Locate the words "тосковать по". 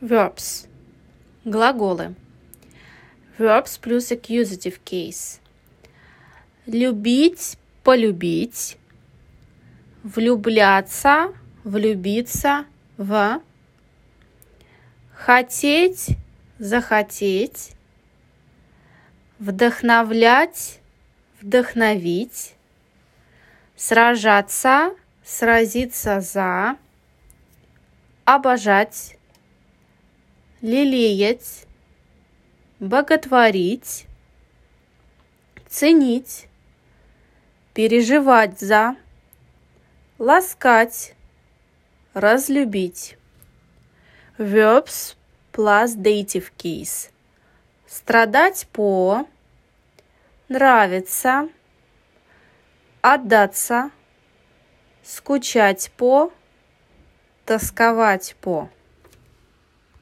57.44-58.68